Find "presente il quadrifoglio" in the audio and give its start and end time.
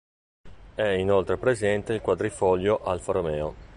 1.37-2.83